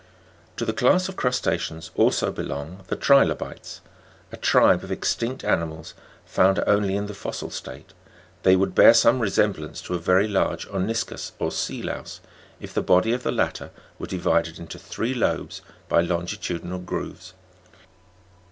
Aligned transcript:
21. 0.55 0.55
To 0.57 0.65
the 0.65 0.73
class 0.73 1.09
of 1.09 1.15
Crusla'ceans 1.15 1.91
also 1.93 2.31
belong 2.31 2.83
the 2.87 2.95
Tri'lobites, 2.95 3.81
a 4.31 4.37
tribe 4.37 4.83
of 4.83 4.91
extinct 4.91 5.43
animals 5.43 5.93
found 6.25 6.59
only 6.65 6.95
in 6.95 7.05
the 7.05 7.13
fossil 7.13 7.49
state^ 7.49 7.89
they 8.41 8.55
would 8.55 8.73
bear 8.73 8.95
some 8.95 9.19
resemblance 9.19 9.79
to 9.83 9.93
a 9.93 9.99
very 9.99 10.27
large 10.27 10.67
oniscus 10.69 11.33
or 11.37 11.51
sea 11.51 11.83
louse, 11.83 12.19
if 12.59 12.73
the 12.73 12.81
body 12.81 13.13
of 13.13 13.21
the 13.21 13.31
latter 13.31 13.69
were 13.99 14.07
divided 14.07 14.57
into 14.57 14.79
three 14.79 15.13
lobes 15.13 15.61
by 15.87 16.01
longitudinal 16.01 16.79
grooves. 16.79 17.35